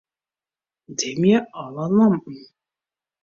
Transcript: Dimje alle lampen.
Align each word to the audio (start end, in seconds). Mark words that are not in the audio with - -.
Dimje 0.97 1.37
alle 1.61 1.85
lampen. 1.97 2.37